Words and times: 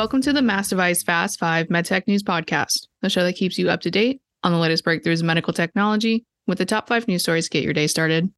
Welcome 0.00 0.22
to 0.22 0.32
the 0.32 0.40
Mass 0.40 0.70
Device 0.70 1.02
Fast 1.02 1.38
5 1.38 1.66
MedTech 1.66 2.06
News 2.06 2.22
Podcast, 2.22 2.86
the 3.02 3.10
show 3.10 3.22
that 3.22 3.34
keeps 3.34 3.58
you 3.58 3.68
up 3.68 3.82
to 3.82 3.90
date 3.90 4.22
on 4.42 4.50
the 4.50 4.56
latest 4.56 4.82
breakthroughs 4.82 5.20
in 5.20 5.26
medical 5.26 5.52
technology 5.52 6.24
with 6.46 6.56
the 6.56 6.64
top 6.64 6.88
five 6.88 7.06
news 7.06 7.22
stories 7.22 7.44
to 7.44 7.50
get 7.50 7.64
your 7.64 7.74
day 7.74 7.86
started. 7.86 8.32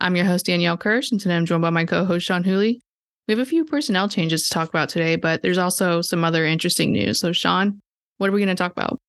I'm 0.00 0.14
your 0.14 0.26
host, 0.26 0.46
Danielle 0.46 0.78
Kirsh, 0.78 1.10
and 1.10 1.20
today 1.20 1.34
I'm 1.34 1.44
joined 1.44 1.62
by 1.62 1.70
my 1.70 1.84
co 1.84 2.04
host, 2.04 2.24
Sean 2.24 2.44
Whooley. 2.44 2.80
We 3.26 3.32
have 3.32 3.40
a 3.40 3.44
few 3.44 3.64
personnel 3.64 4.08
changes 4.08 4.44
to 4.44 4.54
talk 4.54 4.68
about 4.68 4.88
today, 4.88 5.16
but 5.16 5.42
there's 5.42 5.58
also 5.58 6.02
some 6.02 6.22
other 6.22 6.46
interesting 6.46 6.92
news. 6.92 7.18
So, 7.18 7.32
Sean, 7.32 7.80
what 8.18 8.30
are 8.30 8.32
we 8.32 8.38
going 8.38 8.56
to 8.56 8.62
talk 8.62 8.70
about? 8.70 9.00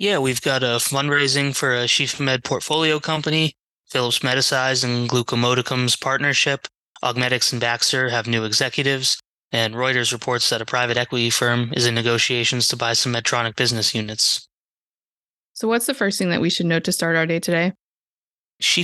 Yeah, 0.00 0.18
we've 0.18 0.42
got 0.42 0.64
a 0.64 0.80
fundraising 0.80 1.54
for 1.54 1.72
a 1.72 1.84
Shifamed 1.84 2.42
portfolio 2.42 2.98
company, 2.98 3.52
Phillips-Medisize 3.90 4.82
and 4.82 5.08
GlucoModicum's 5.08 5.94
partnership. 5.94 6.66
Augmedics 7.04 7.52
and 7.52 7.60
Baxter 7.60 8.08
have 8.08 8.26
new 8.26 8.44
executives, 8.44 9.20
and 9.52 9.74
Reuters 9.74 10.12
reports 10.12 10.50
that 10.50 10.62
a 10.62 10.66
private 10.66 10.96
equity 10.96 11.30
firm 11.30 11.72
is 11.74 11.86
in 11.86 11.94
negotiations 11.94 12.68
to 12.68 12.76
buy 12.76 12.92
some 12.92 13.12
Medtronic 13.12 13.56
business 13.56 13.94
units. 13.94 14.48
So, 15.52 15.68
what's 15.68 15.86
the 15.86 15.94
first 15.94 16.18
thing 16.18 16.30
that 16.30 16.40
we 16.40 16.50
should 16.50 16.66
note 16.66 16.84
to 16.84 16.92
start 16.92 17.16
our 17.16 17.26
day 17.26 17.40
today? 17.40 17.72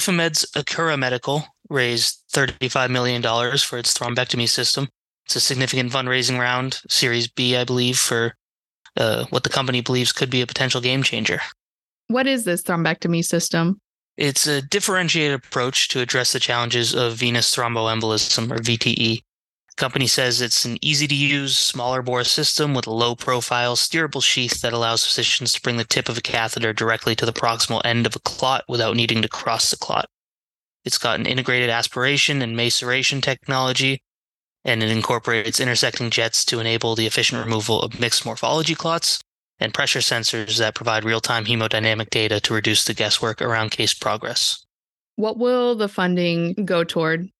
Med's 0.08 0.46
Akura 0.54 0.98
Medical 0.98 1.44
raised 1.68 2.22
$35 2.32 2.90
million 2.90 3.22
for 3.22 3.78
its 3.78 3.96
thrombectomy 3.96 4.48
system. 4.48 4.88
It's 5.26 5.36
a 5.36 5.40
significant 5.40 5.92
fundraising 5.92 6.38
round, 6.38 6.80
Series 6.88 7.28
B, 7.28 7.56
I 7.56 7.64
believe, 7.64 7.98
for 7.98 8.34
uh, 8.96 9.26
what 9.30 9.42
the 9.42 9.50
company 9.50 9.80
believes 9.80 10.12
could 10.12 10.30
be 10.30 10.40
a 10.40 10.46
potential 10.46 10.80
game 10.80 11.02
changer. 11.02 11.40
What 12.08 12.26
is 12.26 12.44
this 12.44 12.62
thrombectomy 12.62 13.24
system? 13.24 13.80
It's 14.16 14.46
a 14.46 14.62
differentiated 14.62 15.34
approach 15.34 15.88
to 15.88 16.00
address 16.00 16.32
the 16.32 16.40
challenges 16.40 16.94
of 16.94 17.14
venous 17.14 17.54
thromboembolism, 17.54 18.50
or 18.50 18.58
VTE. 18.58 19.20
Company 19.76 20.06
says 20.06 20.40
it's 20.40 20.64
an 20.64 20.78
easy 20.80 21.06
to 21.06 21.14
use, 21.14 21.56
smaller 21.56 22.00
bore 22.00 22.24
system 22.24 22.72
with 22.72 22.86
a 22.86 22.92
low 22.92 23.14
profile, 23.14 23.76
steerable 23.76 24.22
sheath 24.22 24.62
that 24.62 24.72
allows 24.72 25.04
physicians 25.04 25.52
to 25.52 25.60
bring 25.60 25.76
the 25.76 25.84
tip 25.84 26.08
of 26.08 26.16
a 26.16 26.22
catheter 26.22 26.72
directly 26.72 27.14
to 27.14 27.26
the 27.26 27.32
proximal 27.32 27.82
end 27.84 28.06
of 28.06 28.16
a 28.16 28.20
clot 28.20 28.64
without 28.68 28.96
needing 28.96 29.20
to 29.20 29.28
cross 29.28 29.70
the 29.70 29.76
clot. 29.76 30.08
It's 30.84 30.98
got 30.98 31.20
an 31.20 31.26
integrated 31.26 31.68
aspiration 31.68 32.40
and 32.40 32.56
maceration 32.56 33.20
technology 33.20 34.00
and 34.66 34.82
it 34.82 34.90
incorporates 34.90 35.60
intersecting 35.60 36.10
jets 36.10 36.44
to 36.44 36.58
enable 36.58 36.96
the 36.96 37.06
efficient 37.06 37.42
removal 37.42 37.80
of 37.80 38.00
mixed 38.00 38.26
morphology 38.26 38.74
clots 38.74 39.20
and 39.60 39.72
pressure 39.72 40.00
sensors 40.00 40.58
that 40.58 40.74
provide 40.74 41.04
real-time 41.04 41.44
hemodynamic 41.44 42.10
data 42.10 42.40
to 42.40 42.52
reduce 42.52 42.84
the 42.84 42.92
guesswork 42.92 43.40
around 43.40 43.70
case 43.70 43.94
progress. 43.94 44.66
What 45.14 45.38
will 45.38 45.76
the 45.76 45.88
funding 45.88 46.52
go 46.64 46.82
toward? 46.82 47.30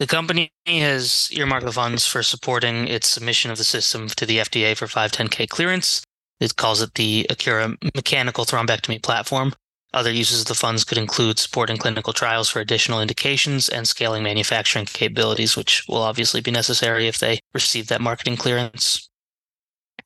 The 0.00 0.08
company 0.08 0.50
has 0.66 1.28
earmarked 1.30 1.66
the 1.66 1.72
funds 1.72 2.06
for 2.06 2.24
supporting 2.24 2.88
its 2.88 3.08
submission 3.08 3.52
of 3.52 3.58
the 3.58 3.64
system 3.64 4.08
to 4.08 4.26
the 4.26 4.38
FDA 4.38 4.76
for 4.76 4.86
510k 4.86 5.48
clearance. 5.48 6.02
It 6.40 6.56
calls 6.56 6.82
it 6.82 6.94
the 6.94 7.26
Akura 7.30 7.76
Mechanical 7.94 8.44
Thrombectomy 8.44 9.00
Platform, 9.00 9.52
other 9.92 10.12
uses 10.12 10.42
of 10.42 10.46
the 10.46 10.54
funds 10.54 10.84
could 10.84 10.98
include 10.98 11.38
supporting 11.38 11.76
clinical 11.76 12.12
trials 12.12 12.48
for 12.48 12.60
additional 12.60 13.00
indications 13.00 13.68
and 13.68 13.88
scaling 13.88 14.22
manufacturing 14.22 14.84
capabilities, 14.84 15.56
which 15.56 15.84
will 15.88 16.02
obviously 16.02 16.40
be 16.40 16.52
necessary 16.52 17.08
if 17.08 17.18
they 17.18 17.40
receive 17.54 17.88
that 17.88 18.00
marketing 18.00 18.36
clearance. 18.36 19.10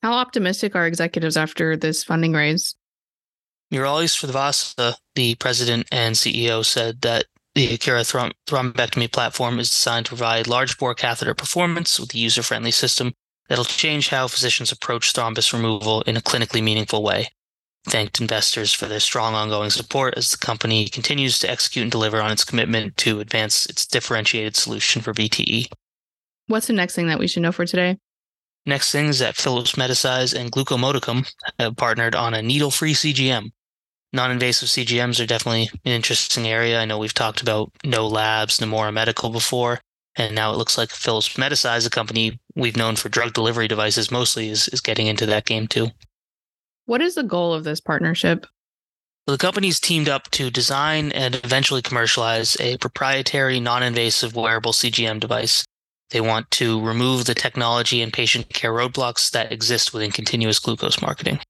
How 0.02 0.14
optimistic 0.14 0.74
are 0.74 0.86
executives 0.86 1.36
after 1.36 1.76
this 1.76 2.02
funding 2.02 2.32
raise? 2.32 2.74
Muralis 3.72 4.16
Srivastava, 4.18 4.96
the 5.14 5.34
president 5.34 5.86
and 5.92 6.14
CEO, 6.14 6.64
said 6.64 7.02
that 7.02 7.26
the 7.54 7.76
Akura 7.76 8.02
throm- 8.02 8.32
thrombectomy 8.46 9.10
platform 9.10 9.58
is 9.58 9.70
designed 9.70 10.06
to 10.06 10.10
provide 10.10 10.46
large 10.46 10.76
bore 10.78 10.94
catheter 10.94 11.34
performance 11.34 12.00
with 12.00 12.14
a 12.14 12.18
user 12.18 12.42
friendly 12.42 12.70
system 12.70 13.12
that'll 13.48 13.64
change 13.64 14.08
how 14.08 14.26
physicians 14.26 14.72
approach 14.72 15.12
thrombus 15.12 15.52
removal 15.52 16.02
in 16.02 16.16
a 16.16 16.20
clinically 16.20 16.62
meaningful 16.62 17.02
way 17.02 17.28
thanked 17.86 18.20
investors 18.20 18.72
for 18.72 18.86
their 18.86 19.00
strong 19.00 19.34
ongoing 19.34 19.70
support 19.70 20.14
as 20.16 20.30
the 20.30 20.36
company 20.36 20.88
continues 20.88 21.38
to 21.38 21.50
execute 21.50 21.82
and 21.82 21.92
deliver 21.92 22.20
on 22.20 22.32
its 22.32 22.44
commitment 22.44 22.96
to 22.96 23.20
advance 23.20 23.66
its 23.66 23.86
differentiated 23.86 24.56
solution 24.56 25.02
for 25.02 25.12
VTE. 25.12 25.66
What's 26.46 26.66
the 26.66 26.72
next 26.72 26.94
thing 26.94 27.08
that 27.08 27.18
we 27.18 27.28
should 27.28 27.42
know 27.42 27.52
for 27.52 27.66
today? 27.66 27.98
Next 28.66 28.90
thing 28.90 29.08
is 29.08 29.18
that 29.18 29.36
Phillips-Medisize 29.36 30.34
and 30.38 30.50
GlucoModicum 30.50 31.30
have 31.58 31.76
partnered 31.76 32.14
on 32.14 32.32
a 32.32 32.42
needle-free 32.42 32.94
CGM. 32.94 33.50
Non-invasive 34.14 34.68
CGMs 34.68 35.20
are 35.20 35.26
definitely 35.26 35.70
an 35.84 35.90
interesting 35.90 36.46
area. 36.46 36.80
I 36.80 36.84
know 36.84 36.98
we've 36.98 37.12
talked 37.12 37.42
about 37.42 37.72
Know 37.84 38.06
Labs, 38.06 38.60
Nemaura 38.60 38.92
Medical 38.92 39.28
before, 39.28 39.80
and 40.14 40.36
now 40.36 40.52
it 40.52 40.56
looks 40.56 40.78
like 40.78 40.90
Phillips-Medisize, 40.90 41.84
a 41.84 41.90
company 41.90 42.38
we've 42.54 42.76
known 42.76 42.94
for 42.94 43.08
drug 43.08 43.32
delivery 43.32 43.66
devices 43.66 44.12
mostly, 44.12 44.50
is, 44.50 44.68
is 44.68 44.80
getting 44.80 45.08
into 45.08 45.26
that 45.26 45.46
game 45.46 45.66
too. 45.66 45.88
What 46.86 47.02
is 47.02 47.16
the 47.16 47.24
goal 47.24 47.52
of 47.52 47.64
this 47.64 47.80
partnership? 47.80 48.46
The 49.26 49.36
companies 49.36 49.80
teamed 49.80 50.08
up 50.08 50.30
to 50.32 50.48
design 50.48 51.10
and 51.10 51.34
eventually 51.34 51.82
commercialize 51.82 52.56
a 52.60 52.76
proprietary 52.76 53.58
non 53.58 53.82
invasive 53.82 54.36
wearable 54.36 54.72
CGM 54.72 55.18
device. 55.18 55.64
They 56.10 56.20
want 56.20 56.50
to 56.52 56.80
remove 56.80 57.24
the 57.24 57.34
technology 57.34 58.00
and 58.00 58.12
patient 58.12 58.50
care 58.50 58.72
roadblocks 58.72 59.32
that 59.32 59.50
exist 59.50 59.92
within 59.92 60.12
continuous 60.12 60.60
glucose 60.60 61.02
marketing. 61.02 61.40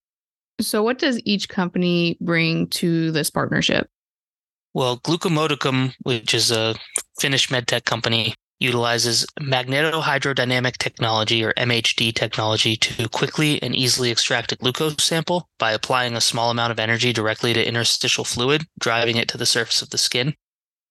So, 0.61 0.83
what 0.83 0.99
does 0.99 1.21
each 1.25 1.49
company 1.49 2.17
bring 2.21 2.69
to 2.69 3.11
this 3.11 3.31
partnership? 3.31 3.89
Well, 4.73 4.99
GlucoModicum, 4.99 5.95
which 6.03 6.35
is 6.35 6.51
a 6.51 6.75
Finnish 7.19 7.49
medtech 7.49 7.85
company, 7.85 8.35
utilizes 8.61 9.27
magnetohydrodynamic 9.41 10.77
technology 10.79 11.45
or 11.45 11.53
MHD 11.55 12.15
technology 12.15 12.77
to 12.77 13.09
quickly 13.09 13.63
and 13.63 13.75
easily 13.75 14.11
extract 14.11 14.53
a 14.53 14.57
glucose 14.57 15.05
sample 15.05 15.49
by 15.59 15.73
applying 15.73 16.17
a 16.17 16.21
small 16.21 16.51
amount 16.51 16.73
of 16.73 16.79
energy 16.79 17.13
directly 17.13 17.53
to 17.53 17.67
interstitial 17.67 18.25
fluid, 18.25 18.63
driving 18.79 19.17
it 19.17 19.29
to 19.29 19.39
the 19.39 19.47
surface 19.47 19.83
of 19.83 19.91
the 19.91 19.99
skin. 19.99 20.35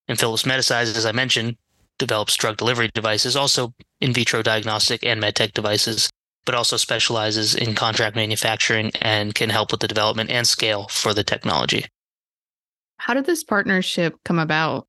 And 0.08 0.18
Phillips-Medisize, 0.18 0.96
as 0.96 1.06
I 1.06 1.12
mentioned, 1.12 1.56
develops 1.98 2.36
drug 2.36 2.56
delivery 2.56 2.90
devices, 2.92 3.36
also 3.36 3.74
in 4.00 4.12
vitro 4.12 4.42
diagnostic 4.42 5.04
and 5.04 5.22
medtech 5.22 5.52
devices, 5.52 6.10
but 6.44 6.54
also 6.54 6.76
specializes 6.76 7.54
in 7.54 7.74
contract 7.74 8.16
manufacturing 8.16 8.90
and 9.00 9.34
can 9.34 9.50
help 9.50 9.70
with 9.70 9.80
the 9.80 9.88
development 9.88 10.30
and 10.30 10.46
scale 10.46 10.88
for 10.88 11.14
the 11.14 11.24
technology. 11.24 11.86
How 12.98 13.14
did 13.14 13.26
this 13.26 13.44
partnership 13.44 14.14
come 14.24 14.38
about? 14.38 14.86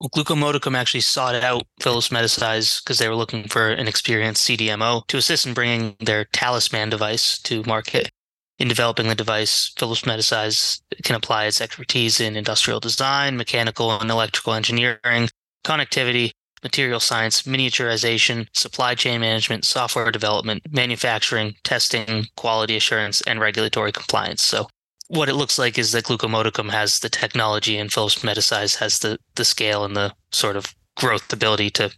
Well, 0.00 0.10
GlucoModicum 0.10 0.76
actually 0.76 1.00
sought 1.00 1.36
out 1.36 1.66
Phillips-Medisize 1.80 2.82
because 2.82 2.98
they 2.98 3.08
were 3.08 3.14
looking 3.14 3.48
for 3.48 3.70
an 3.70 3.88
experienced 3.88 4.46
CDMO 4.46 5.06
to 5.06 5.16
assist 5.16 5.46
in 5.46 5.54
bringing 5.54 5.96
their 6.00 6.26
Talisman 6.26 6.90
device 6.90 7.38
to 7.42 7.62
market. 7.64 8.10
In 8.58 8.68
developing 8.68 9.08
the 9.08 9.14
device, 9.14 9.72
Phillips-Medisize 9.78 10.80
can 11.02 11.16
apply 11.16 11.46
its 11.46 11.60
expertise 11.60 12.20
in 12.20 12.36
industrial 12.36 12.80
design, 12.80 13.36
mechanical 13.36 13.92
and 13.98 14.10
electrical 14.10 14.52
engineering, 14.52 15.28
connectivity, 15.64 16.32
material 16.64 16.98
science, 16.98 17.42
miniaturization, 17.42 18.48
supply 18.52 18.96
chain 18.96 19.20
management, 19.20 19.64
software 19.64 20.10
development, 20.10 20.62
manufacturing, 20.72 21.54
testing, 21.62 22.26
quality 22.36 22.74
assurance, 22.74 23.20
and 23.22 23.38
regulatory 23.38 23.92
compliance. 23.92 24.42
So 24.42 24.66
what 25.08 25.28
it 25.28 25.34
looks 25.34 25.58
like 25.58 25.78
is 25.78 25.92
that 25.92 26.04
GlucoModicum 26.04 26.70
has 26.70 26.98
the 26.98 27.10
technology 27.10 27.76
and 27.76 27.92
Phillips-Medisize 27.92 28.76
has 28.78 28.98
the 28.98 29.18
the 29.36 29.44
scale 29.44 29.84
and 29.84 29.94
the 29.94 30.12
sort 30.32 30.56
of 30.56 30.74
growth 30.96 31.32
ability 31.32 31.70
to 31.70 31.92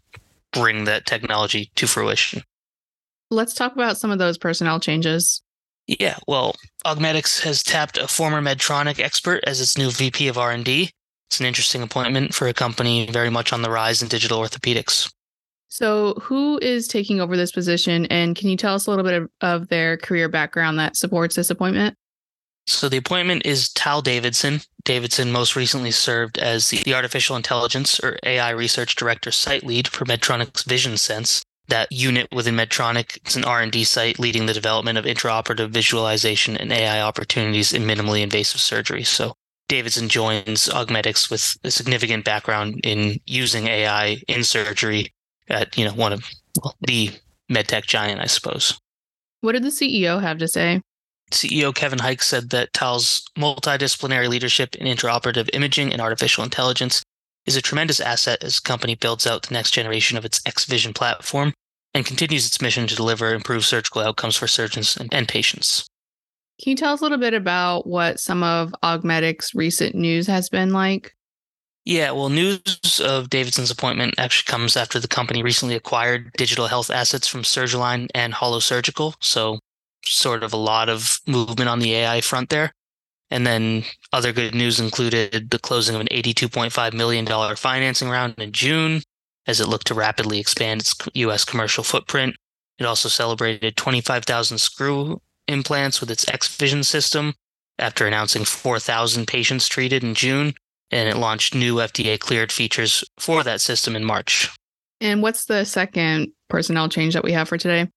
bring 0.53 0.85
that 0.85 1.07
technology 1.07 1.71
to 1.77 1.87
fruition. 1.87 2.43
Let's 3.31 3.55
talk 3.55 3.73
about 3.73 3.99
some 3.99 4.11
of 4.11 4.19
those 4.19 4.39
personnel 4.39 4.81
changes. 4.81 5.43
Yeah, 5.87 6.17
well, 6.27 6.57
Augmedics 6.85 7.41
has 7.43 7.63
tapped 7.63 7.97
a 7.97 8.09
former 8.09 8.41
Medtronic 8.41 8.99
expert 8.99 9.45
as 9.47 9.61
its 9.61 9.79
new 9.79 9.91
VP 9.91 10.27
of 10.29 10.39
R&D. 10.39 10.91
It's 11.29 11.41
an 11.41 11.47
interesting 11.47 11.83
appointment 11.83 12.35
for 12.35 12.49
a 12.49 12.55
company 12.55 13.07
very 13.11 13.31
much 13.31 13.53
on 13.53 13.63
the 13.63 13.71
rise 13.71 14.03
in 14.03 14.09
digital 14.09 14.39
orthopedics. 14.39 15.13
So, 15.69 16.15
who 16.23 16.59
is 16.63 16.87
taking 16.87 17.21
over 17.21 17.37
this 17.37 17.53
position, 17.53 18.07
and 18.07 18.37
can 18.37 18.49
you 18.49 18.57
tell 18.57 18.75
us 18.75 18.87
a 18.87 18.91
little 18.91 19.05
bit 19.05 19.15
of, 19.15 19.31
of 19.41 19.69
their 19.69 19.97
career 19.97 20.29
background 20.29 20.79
that 20.79 20.97
supports 20.97 21.35
this 21.35 21.51
appointment? 21.51 21.97
So 22.69 22.89
the 22.89 22.97
appointment 22.97 23.47
is 23.47 23.73
Tal 23.73 24.03
Davidson. 24.03 24.61
Davidson 24.85 25.31
most 25.31 25.55
recently 25.55 25.93
served 25.93 26.37
as 26.39 26.69
the, 26.69 26.83
the 26.83 26.95
artificial 26.95 27.37
intelligence 27.37 28.01
or 28.01 28.19
AI 28.25 28.51
research 28.51 28.97
director 28.97 29.31
site 29.31 29.65
lead 29.65 29.87
for 29.87 30.05
Medtronic's 30.05 30.65
Visionsense. 30.65 31.43
That 31.69 31.91
unit 31.91 32.29
within 32.33 32.57
Medtronic 32.57 33.17
It's 33.19 33.37
an 33.37 33.45
R&D 33.45 33.85
site 33.85 34.19
leading 34.19 34.47
the 34.47 34.55
development 34.55 34.99
of 34.99 35.05
intraoperative 35.05 35.71
visualization 35.71 36.57
and 36.57 36.73
AI 36.73 37.01
opportunities 37.01 37.73
in 37.73 37.83
minimally 37.83 38.23
invasive 38.23 38.61
surgery. 38.61 39.05
So 39.05 39.35
Davidson 39.69 40.09
joins 40.09 40.69
Augmedics 40.69 41.31
with 41.31 41.57
a 41.65 41.71
significant 41.71 42.25
background 42.25 42.81
in 42.85 43.21
using 43.27 43.67
AI 43.67 44.19
in 44.29 44.45
surgery 44.45 45.13
at, 45.49 45.77
you 45.77 45.85
know, 45.85 45.93
one 45.93 46.13
of 46.13 46.29
well, 46.63 46.77
the 46.81 47.11
medtech 47.51 47.87
giant, 47.87 48.21
I 48.21 48.27
suppose. 48.27 48.79
What 49.41 49.53
did 49.53 49.65
the 49.65 49.69
CEO 49.69 50.21
have 50.21 50.39
to 50.39 50.49
say? 50.49 50.81
CEO 51.33 51.75
Kevin 51.75 51.99
Hykes 51.99 52.23
said 52.23 52.51
that 52.51 52.73
TAL's 52.73 53.23
multidisciplinary 53.37 54.29
leadership 54.29 54.77
in 54.77 54.87
intraoperative 54.87 55.51
imaging 55.53 55.93
and 55.93 56.01
artificial 56.01 56.45
intelligence 56.45 57.03
is 57.47 57.57
a 57.57 57.63
tremendous 57.63 58.01
asset 58.01 58.43
as 58.43 58.57
the 58.57 58.67
company 58.67 58.95
builds 58.95 59.27
out 59.27 59.43
the 59.43 59.55
next 59.55 59.73
generation 59.73 60.17
of 60.17 60.25
its 60.25 60.41
X 60.47 60.65
Vision 60.65 60.93
platform 60.93 61.53
and 61.95 62.07
continues 62.07 62.47
its 62.47 62.61
mission 62.61 62.87
to 62.87 62.95
deliver 62.95 63.35
improved 63.35 63.65
surgical 63.65 64.03
outcomes 64.03 64.37
for 64.37 64.47
surgeons 64.47 64.97
and, 64.97 65.13
and 65.13 65.29
patients. 65.29 65.87
Can 66.63 66.71
you 66.71 66.77
tell 66.77 66.95
us 66.95 67.01
a 67.01 67.03
little 67.03 67.19
bit 67.19 67.35
about 67.35 67.87
what 67.87 68.19
some 68.19 68.43
of 68.43 68.75
Augmedics's 68.83 69.55
recent 69.55 69.95
news 69.95 70.27
has 70.27 70.49
been 70.49 70.73
like? 70.73 71.15
Yeah, 71.85 72.11
well, 72.11 72.31
news 72.31 73.01
of 73.05 73.31
Davidson's 73.31 73.71
appointment 73.71 74.15
actually 74.19 74.51
comes 74.51 74.77
after 74.77 74.99
the 74.99 75.07
company 75.07 75.43
recently 75.43 75.77
acquired 75.77 76.33
digital 76.37 76.67
health 76.67 76.91
assets 76.91 77.29
from 77.29 77.43
Surgalign 77.43 78.09
and 78.15 78.35
Holo 78.35 78.59
Surgical. 78.59 79.15
So, 79.21 79.61
sort 80.05 80.43
of 80.43 80.53
a 80.53 80.57
lot 80.57 80.89
of 80.89 81.21
movement 81.27 81.69
on 81.69 81.79
the 81.79 81.95
AI 81.95 82.23
front 82.23 82.49
there. 82.49 82.73
And 83.31 83.47
then 83.47 83.85
other 84.13 84.33
good 84.33 84.55
news 84.55 84.81
included 84.81 85.51
the 85.51 85.59
closing 85.59 85.95
of 85.95 86.01
an 86.01 86.09
$82.5 86.11 86.93
million 86.93 87.57
financing 87.57 88.09
round 88.09 88.35
in 88.39 88.53
June 88.53 89.03
as 89.47 89.61
it 89.61 89.69
looked 89.69 89.87
to 89.89 89.95
rapidly 89.95 90.41
expand 90.41 90.81
its 90.81 90.95
U.S. 91.15 91.45
commercial 91.45 91.85
footprint. 91.85 92.35
It 92.79 92.85
also 92.85 93.09
celebrated 93.09 93.77
25,000 93.77 94.59
screw 94.59 95.21
implants 95.49 96.01
with 96.01 96.11
its 96.11 96.29
X 96.29 96.55
Vision 96.57 96.85
system 96.85 97.35
after 97.79 98.07
announcing 98.07 98.45
4,000 98.45 99.27
patients 99.27 99.69
treated 99.69 100.03
in 100.03 100.15
June, 100.15 100.55
and 100.91 101.09
it 101.09 101.17
launched 101.17 101.55
new 101.55 101.77
FDA 101.77 102.19
cleared 102.19 102.53
features 102.53 103.05
for 103.19 103.43
that 103.43 103.61
system 103.61 103.97
in 103.97 104.05
March. 104.05 104.51
And 105.01 105.23
what's 105.23 105.45
the 105.45 105.65
second 105.65 106.33
personnel 106.49 106.89
change 106.89 107.15
that 107.15 107.25
we 107.25 107.33
have 107.33 107.49
for 107.49 107.59
today? 107.59 107.89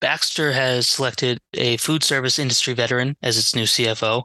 Baxter 0.00 0.52
has 0.52 0.88
selected 0.88 1.38
a 1.54 1.76
food 1.76 2.02
service 2.02 2.38
industry 2.38 2.74
veteran 2.74 3.16
as 3.22 3.38
its 3.38 3.54
new 3.54 3.64
CFO. 3.64 4.24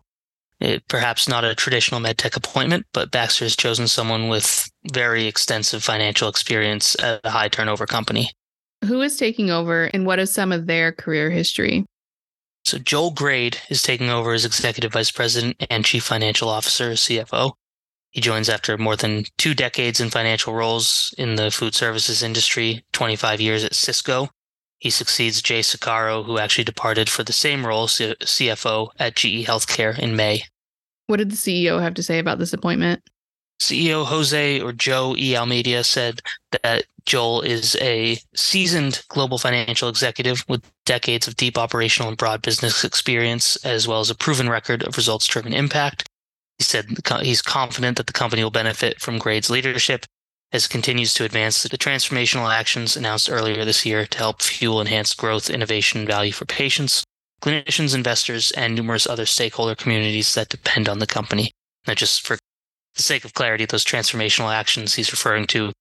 It, 0.60 0.88
perhaps 0.88 1.30
not 1.30 1.46
a 1.46 1.54
traditional 1.54 2.02
medtech 2.02 2.36
appointment, 2.36 2.88
but 2.94 3.12
Baxter 3.12 3.46
has 3.46 3.56
chosen 3.56 3.88
someone 3.88 4.28
with 4.28 4.68
very 4.92 5.28
extensive 5.28 5.84
financial 5.84 6.30
experience 6.30 6.96
at 7.00 7.22
a 7.24 7.30
high 7.30 7.48
turnover 7.48 7.86
company. 7.86 8.32
Who 8.86 9.02
is 9.02 9.18
taking 9.18 9.52
over 9.52 9.86
and 9.86 10.06
what 10.06 10.18
is 10.18 10.34
some 10.34 10.52
of 10.52 10.66
their 10.66 10.92
career 10.92 11.30
history? 11.30 11.86
So 12.68 12.78
Joel 12.78 13.12
Grade 13.12 13.60
is 13.70 13.82
taking 13.82 14.10
over 14.10 14.34
as 14.34 14.44
executive 14.44 14.92
vice 14.92 15.10
president 15.10 15.56
and 15.70 15.86
chief 15.86 16.04
financial 16.04 16.50
officer, 16.50 16.92
CFO. 16.92 17.54
He 18.10 18.20
joins 18.20 18.50
after 18.50 18.78
more 18.78 18.98
than 18.98 19.24
two 19.38 19.54
decades 19.54 20.02
in 20.02 20.10
financial 20.10 20.54
roles 20.54 21.16
in 21.18 21.36
the 21.36 21.50
food 21.50 21.74
services 21.74 22.22
industry, 22.22 22.84
25 22.92 23.40
years 23.40 23.64
at 23.64 23.72
Sysco. 23.72 24.28
He 24.80 24.90
succeeds 24.90 25.42
Jay 25.42 25.62
Saccaro, 25.62 26.26
who 26.26 26.40
actually 26.40 26.66
departed 26.66 27.10
for 27.10 27.24
the 27.24 27.32
same 27.32 27.66
role, 27.66 27.88
CFO 27.88 28.90
at 29.00 29.16
GE 29.16 29.46
Healthcare 29.46 29.98
in 29.98 30.18
May. 30.18 30.44
What 31.06 31.20
did 31.20 31.32
the 31.32 31.38
CEO 31.38 31.82
have 31.82 31.94
to 31.94 32.04
say 32.04 32.20
about 32.20 32.38
this 32.38 32.52
appointment? 32.52 33.02
CEO 33.60 34.06
Jose 34.06 34.62
or 34.62 34.72
Joe 34.72 35.16
E. 35.18 35.36
Almeida 35.36 35.84
said 35.84 36.22
that 36.64 36.86
Joel 37.06 37.42
is 37.42 37.76
a 37.82 38.20
seasoned 38.36 39.04
global 39.08 39.38
financial 39.38 39.90
executive 39.90 40.44
with 40.48 40.70
decades 40.86 41.28
of 41.28 41.38
deep 41.38 41.58
operational 41.58 42.10
and 42.10 42.18
broad 42.18 42.42
business 42.42 42.84
experience, 42.84 43.56
as 43.66 43.88
well 43.88 44.00
as 44.00 44.10
a 44.10 44.16
proven 44.16 44.50
record 44.50 44.84
of 44.84 44.98
results 44.98 45.26
driven 45.26 45.54
impact. 45.54 46.08
He 46.58 46.64
said 46.64 46.86
he's 47.22 47.42
confident 47.42 47.98
that 47.98 48.08
the 48.08 48.14
company 48.14 48.44
will 48.44 48.52
benefit 48.52 49.00
from 49.00 49.20
Grade's 49.20 49.50
leadership 49.50 50.06
as 50.52 50.66
it 50.66 50.70
continues 50.70 51.14
to 51.14 51.26
advance 51.26 51.64
the 51.64 51.78
transformational 51.78 52.54
actions 52.54 52.96
announced 52.96 53.30
earlier 53.30 53.66
this 53.66 53.86
year 53.86 54.06
to 54.06 54.18
help 54.18 54.42
fuel 54.42 54.80
enhanced 54.80 55.18
growth, 55.18 55.50
innovation, 55.50 56.00
and 56.00 56.08
value 56.08 56.32
for 56.32 56.46
patients, 56.46 57.04
clinicians, 57.42 57.94
investors, 57.94 58.52
and 58.52 58.76
numerous 58.76 59.08
other 59.08 59.26
stakeholder 59.26 59.76
communities 59.76 60.34
that 60.36 60.50
depend 60.50 60.88
on 60.88 61.00
the 61.00 61.08
company. 61.08 61.52
Now, 61.86 61.94
just 61.94 62.26
for 62.26 62.38
the 62.98 63.04
sake 63.04 63.26
of 63.26 63.34
clarity, 63.34 63.66
those 63.66 63.86
transformational 63.86 64.54
actions 64.54 64.94
he's 64.94 65.12
referring 65.12 65.48
to 65.48 65.72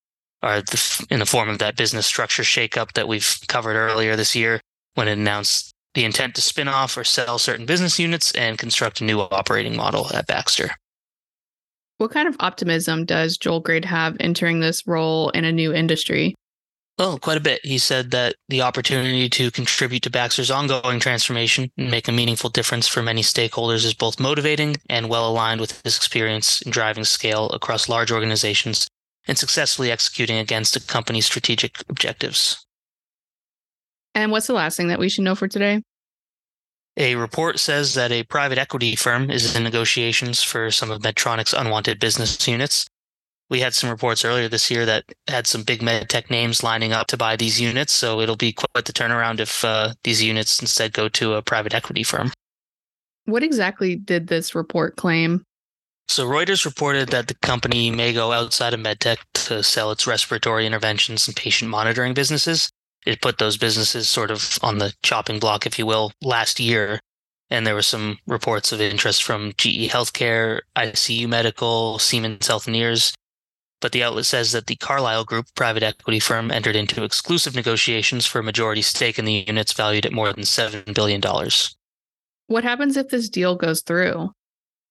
are 0.43 0.63
the, 0.63 1.07
in 1.11 1.19
the 1.19 1.27
form 1.27 1.49
of 1.49 1.59
that 1.59 1.77
business 1.77 2.07
structure 2.07 2.43
shakeup 2.43 2.93
that 2.93 3.09
we've 3.09 3.37
covered 3.49 3.75
earlier 3.75 4.17
this 4.17 4.37
year 4.37 4.61
when 4.95 5.09
it 5.09 5.13
announced 5.13 5.73
the 5.95 6.05
intent 6.05 6.35
to 6.35 6.43
spin 6.43 6.69
off 6.69 6.97
or 6.97 7.05
sell 7.05 7.39
certain 7.39 7.67
business 7.67 7.99
units 7.99 8.33
and 8.33 8.59
construct 8.59 9.01
a 9.01 9.05
new 9.05 9.21
operating 9.21 9.77
model 9.77 10.15
at 10.15 10.27
Baxter. 10.27 10.71
What 11.99 12.11
kind 12.11 12.29
of 12.29 12.37
optimism 12.41 13.07
does 13.07 13.39
Joel 13.39 13.61
Grade 13.61 13.87
have 13.87 14.17
entering 14.21 14.61
this 14.61 14.87
role 14.87 15.31
in 15.31 15.47
a 15.47 15.53
new 15.53 15.73
industry? 15.73 16.35
Well, 16.99 17.19
quite 17.19 17.37
a 17.37 17.41
bit. 17.41 17.61
He 17.63 17.77
said 17.77 18.11
that 18.13 18.37
the 18.49 18.63
opportunity 18.63 19.29
to 19.29 19.51
contribute 19.51 20.03
to 20.05 20.11
Baxter's 20.11 20.51
ongoing 20.51 20.99
transformation 20.99 21.71
and 21.77 21.91
make 21.91 22.09
a 22.09 22.13
meaningful 22.13 22.49
difference 22.49 22.89
for 22.89 23.03
many 23.03 23.21
stakeholders 23.21 23.85
is 23.85 23.93
both 23.93 24.19
motivating 24.19 24.77
and 24.89 25.11
well 25.11 25.29
aligned 25.29 25.61
with 25.61 25.83
his 25.83 25.97
experience 25.97 26.63
in 26.63 26.71
driving 26.71 27.05
scale 27.05 27.51
across 27.51 27.91
large 27.91 28.11
organizations 28.11 28.89
and 29.29 29.37
successfully 29.37 29.91
executing 29.91 30.39
against 30.39 30.75
a 30.75 30.81
company's 30.81 31.27
strategic 31.27 31.83
objectives. 31.91 32.65
And 34.15 34.33
what's 34.33 34.47
the 34.47 34.55
last 34.55 34.79
thing 34.79 34.89
that 34.89 34.99
we 34.99 35.11
should 35.11 35.25
know 35.25 35.35
for 35.35 35.49
today? 35.49 35.83
A 36.97 37.17
report 37.17 37.59
says 37.59 37.93
that 37.93 38.11
a 38.11 38.23
private 38.23 38.57
equity 38.57 38.97
firm 38.97 39.31
is 39.31 39.55
in 39.55 39.65
negotiations 39.65 40.43
for 40.43 40.71
some 40.71 40.91
of 40.91 41.03
Medtronic's 41.03 41.53
unwanted 41.53 42.01
business 42.01 42.49
units. 42.49 42.87
We 43.49 43.61
had 43.61 43.75
some 43.75 43.91
reports 43.91 44.25
earlier 44.25 44.49
this 44.49 44.71
year 44.71 44.85
that 44.87 45.05
had 45.29 45.47
some 45.47 45.63
big 45.63 45.81
medtech 45.81 46.31
names 46.31 46.63
lining 46.63 46.93
up 46.93 47.07
to 47.09 47.17
buy 47.17 47.37
these 47.37 47.61
units, 47.61 47.93
so 47.93 48.21
it'll 48.21 48.37
be 48.37 48.53
quite 48.53 48.85
the 48.85 48.93
turnaround 48.93 49.39
if 49.39 49.65
uh, 49.65 49.95
these 50.03 50.23
units 50.23 50.61
instead 50.61 50.93
go 50.93 51.09
to 51.11 51.35
a 51.35 51.43
private 51.43 51.75
equity 51.75 52.03
firm. 52.03 52.33
What 53.27 53.43
exactly 53.43 53.97
did 53.97 54.27
this 54.29 54.55
report 54.55 54.97
claim? 54.97 55.43
So 56.09 56.27
Reuters 56.27 56.65
reported 56.65 57.09
that 57.09 57.29
the 57.29 57.35
company 57.35 57.91
may 57.91 58.13
go 58.13 58.33
outside 58.33 58.75
of 58.75 58.81
medtech 58.81 59.19
to 59.35 59.63
sell 59.63 59.91
its 59.91 60.07
respiratory 60.07 60.67
interventions 60.67 61.27
and 61.27 61.37
patient 61.37 61.71
monitoring 61.71 62.15
businesses 62.15 62.71
it 63.07 63.23
put 63.23 63.39
those 63.39 63.57
businesses 63.57 64.09
sort 64.09 64.31
of 64.31 64.59
on 64.63 64.79
the 64.79 64.93
chopping 65.03 65.39
block, 65.39 65.65
if 65.65 65.79
you 65.79 65.87
will, 65.87 66.13
last 66.21 66.59
year. 66.59 66.99
And 67.49 67.65
there 67.65 67.75
were 67.75 67.83
some 67.83 68.19
reports 68.27 68.73
of 68.73 68.81
interest 68.81 69.23
from 69.23 69.53
GE 69.57 69.89
Healthcare, 69.89 70.61
ICU 70.77 71.29
Medical, 71.29 72.01
Siemens 72.01 72.49
Healthineers. 72.49 73.15
But 73.87 73.93
the 73.93 74.03
outlet 74.03 74.27
says 74.27 74.51
that 74.51 74.67
the 74.67 74.75
Carlyle 74.75 75.25
Group 75.25 75.47
private 75.55 75.85
equity 75.85 76.19
firm 76.19 76.51
entered 76.51 76.75
into 76.75 77.05
exclusive 77.05 77.55
negotiations 77.55 78.27
for 78.27 78.41
a 78.41 78.43
majority 78.43 78.83
stake 78.83 79.17
in 79.17 79.25
the 79.25 79.45
units 79.47 79.73
valued 79.73 80.05
at 80.05 80.13
more 80.13 80.33
than 80.33 80.43
$7 80.43 80.93
billion. 80.93 81.23
What 82.49 82.65
happens 82.65 82.97
if 82.97 83.11
this 83.11 83.29
deal 83.29 83.55
goes 83.55 83.83
through? 83.83 84.33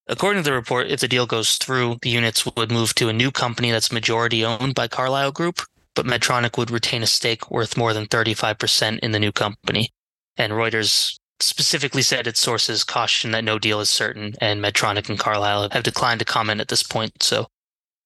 According 0.08 0.44
to 0.44 0.50
the 0.50 0.56
report, 0.56 0.88
if 0.88 1.02
the 1.02 1.10
deal 1.10 1.26
goes 1.26 1.56
through, 1.56 1.98
the 2.04 2.10
units 2.10 2.46
would 2.46 2.72
move 2.72 2.96
to 2.96 3.10
a 3.10 3.14
new 3.14 3.32
company 3.32 3.70
that's 3.70 3.92
majority 3.92 4.46
owned 4.46 4.76
by 4.76 4.88
Carlyle 4.88 5.34
Group, 5.34 5.62
but 5.94 6.06
Medtronic 6.06 6.58
would 6.58 6.72
retain 6.72 7.04
a 7.04 7.06
stake 7.06 7.52
worth 7.52 7.76
more 7.76 7.94
than 7.94 8.06
35% 8.06 9.00
in 9.00 9.12
the 9.12 9.20
new 9.20 9.34
company. 9.34 9.90
And 10.38 10.54
Reuters 10.54 11.20
specifically 11.42 12.02
said 12.02 12.28
its 12.28 12.40
sources 12.40 12.86
caution 12.86 13.32
that 13.32 13.44
no 13.44 13.60
deal 13.60 13.82
is 13.82 13.90
certain, 13.90 14.36
and 14.40 14.64
Medtronic 14.64 15.10
and 15.10 15.20
Carlyle 15.20 15.68
have 15.72 15.84
declined 15.84 16.20
to 16.20 16.26
comment 16.26 16.62
at 16.62 16.70
this 16.70 16.82
point. 16.82 17.22
So 17.22 17.48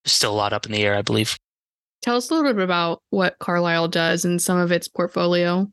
still 0.05 0.33
a 0.33 0.35
lot 0.35 0.53
up 0.53 0.65
in 0.65 0.71
the 0.71 0.83
air, 0.83 0.95
I 0.95 1.01
believe. 1.01 1.37
Tell 2.01 2.15
us 2.15 2.29
a 2.29 2.33
little 2.33 2.53
bit 2.53 2.63
about 2.63 3.01
what 3.09 3.37
Carlyle 3.39 3.87
does 3.87 4.25
in 4.25 4.39
some 4.39 4.57
of 4.57 4.71
its 4.71 4.87
portfolio. 4.87 5.69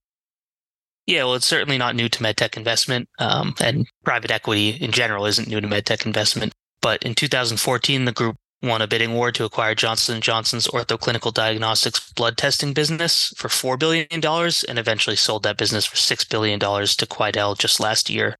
Yeah, 1.06 1.22
well, 1.24 1.36
it's 1.36 1.46
certainly 1.46 1.78
not 1.78 1.94
new 1.94 2.08
to 2.08 2.22
medtech 2.22 2.56
investment, 2.56 3.08
um, 3.20 3.54
and 3.60 3.86
private 4.04 4.32
equity 4.32 4.70
in 4.70 4.90
general 4.90 5.26
isn't 5.26 5.46
new 5.46 5.60
to 5.60 5.68
medtech 5.68 6.04
investment. 6.04 6.52
But 6.82 7.04
in 7.04 7.14
2014, 7.14 8.04
the 8.04 8.12
group 8.12 8.36
won 8.62 8.82
a 8.82 8.88
bidding 8.88 9.14
war 9.14 9.30
to 9.32 9.44
acquire 9.44 9.74
Johnson 9.74 10.20
& 10.20 10.22
Johnson's 10.22 10.66
orthoclinical 10.68 11.32
diagnostics 11.32 12.12
blood 12.12 12.36
testing 12.36 12.72
business 12.72 13.32
for 13.36 13.48
$4 13.48 13.78
billion 13.78 14.08
and 14.68 14.78
eventually 14.78 15.16
sold 15.16 15.44
that 15.44 15.56
business 15.56 15.86
for 15.86 15.96
$6 15.96 16.28
billion 16.28 16.58
to 16.58 17.06
Quidel 17.06 17.56
just 17.56 17.78
last 17.78 18.10
year. 18.10 18.36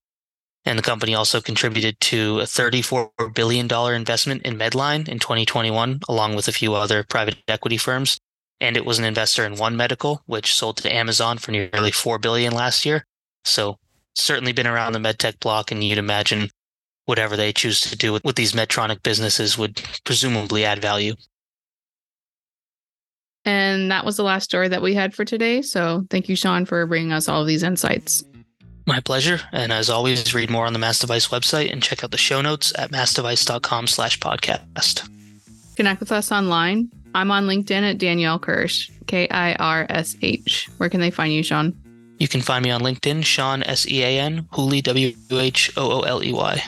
And 0.66 0.76
the 0.76 0.82
company 0.82 1.14
also 1.14 1.40
contributed 1.40 1.98
to 2.00 2.40
a 2.40 2.42
$34 2.42 3.32
billion 3.32 3.70
investment 3.94 4.42
in 4.42 4.58
Medline 4.58 5.08
in 5.08 5.20
2021, 5.20 6.00
along 6.08 6.34
with 6.34 6.48
a 6.48 6.52
few 6.52 6.74
other 6.74 7.04
private 7.04 7.36
equity 7.46 7.76
firms. 7.76 8.18
And 8.60 8.76
it 8.76 8.84
was 8.84 8.98
an 8.98 9.04
investor 9.04 9.46
in 9.46 9.54
One 9.54 9.76
Medical, 9.76 10.22
which 10.26 10.54
sold 10.54 10.78
to 10.78 10.92
Amazon 10.92 11.38
for 11.38 11.52
nearly 11.52 11.92
4 11.92 12.18
billion 12.18 12.52
last 12.52 12.84
year. 12.84 13.06
So 13.44 13.78
certainly 14.16 14.52
been 14.52 14.66
around 14.66 14.92
the 14.92 14.98
medtech 14.98 15.38
block, 15.38 15.70
and 15.70 15.84
you'd 15.84 15.98
imagine 15.98 16.50
whatever 17.04 17.36
they 17.36 17.52
choose 17.52 17.80
to 17.80 17.96
do 17.96 18.12
with, 18.12 18.24
with 18.24 18.34
these 18.34 18.52
Medtronic 18.52 19.04
businesses 19.04 19.56
would 19.56 19.80
presumably 20.04 20.64
add 20.64 20.82
value. 20.82 21.14
And 23.44 23.92
that 23.92 24.04
was 24.04 24.16
the 24.16 24.24
last 24.24 24.44
story 24.44 24.66
that 24.66 24.82
we 24.82 24.94
had 24.94 25.14
for 25.14 25.24
today. 25.24 25.62
So 25.62 26.04
thank 26.10 26.28
you, 26.28 26.34
Sean, 26.34 26.64
for 26.64 26.84
bringing 26.86 27.12
us 27.12 27.28
all 27.28 27.42
of 27.42 27.46
these 27.46 27.62
insights. 27.62 28.24
My 28.86 29.00
pleasure. 29.00 29.40
And 29.52 29.72
as 29.72 29.90
always, 29.90 30.32
read 30.32 30.48
more 30.48 30.64
on 30.64 30.72
the 30.72 30.78
Mass 30.78 31.00
Device 31.00 31.28
website 31.28 31.72
and 31.72 31.82
check 31.82 32.04
out 32.04 32.12
the 32.12 32.18
show 32.18 32.40
notes 32.40 32.72
at 32.78 32.92
massdevice.com 32.92 33.88
slash 33.88 34.18
podcast. 34.20 35.08
Connect 35.74 36.00
with 36.00 36.12
us 36.12 36.30
online. 36.30 36.90
I'm 37.14 37.30
on 37.30 37.46
LinkedIn 37.46 37.90
at 37.90 37.98
Danielle 37.98 38.38
Kirsh, 38.38 38.90
K 39.06 39.28
I 39.28 39.54
R 39.54 39.86
S 39.88 40.16
H. 40.22 40.68
Where 40.76 40.88
can 40.88 41.00
they 41.00 41.10
find 41.10 41.32
you, 41.32 41.42
Sean? 41.42 41.74
You 42.18 42.28
can 42.28 42.40
find 42.40 42.64
me 42.64 42.70
on 42.70 42.80
LinkedIn, 42.80 43.24
Sean 43.24 43.62
S 43.64 43.86
E 43.88 44.02
A 44.02 44.20
N, 44.20 44.48
W 44.52 45.12
H 45.30 45.72
O 45.76 45.90
O 45.90 46.00
L 46.00 46.22
E 46.22 46.32
Y. 46.32 46.62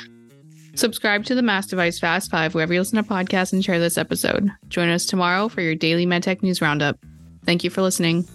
Subscribe 0.75 1.25
to 1.25 1.35
the 1.35 1.43
Mass 1.43 1.67
Device 1.67 1.99
Fast 1.99 2.31
Five 2.31 2.55
wherever 2.55 2.73
you 2.73 2.81
listen 2.81 3.03
to 3.03 3.09
podcasts 3.09 3.53
and 3.53 3.65
share 3.65 3.79
this 3.79 3.99
episode. 3.99 4.51
Join 4.69 4.89
us 4.89 5.07
tomorrow 5.07 5.49
for 5.49 5.61
your 5.61 5.75
daily 5.75 6.07
MedTech 6.07 6.43
News 6.43 6.61
Roundup. 6.61 6.99
Thank 7.45 7.65
you 7.65 7.71
for 7.71 7.83
listening. 7.83 8.29